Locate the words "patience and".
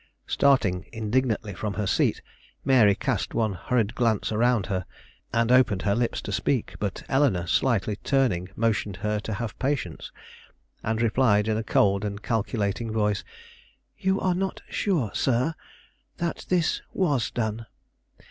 9.59-11.03